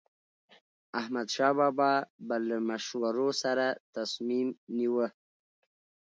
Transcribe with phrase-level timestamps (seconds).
[0.99, 1.91] احمدشاه بابا
[2.27, 3.65] به له مشورو سره
[3.95, 5.07] تصمیم نیوه.